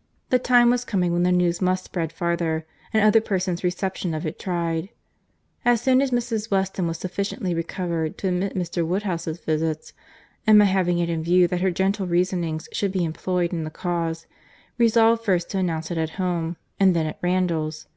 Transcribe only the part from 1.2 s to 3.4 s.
the news must spread farther, and other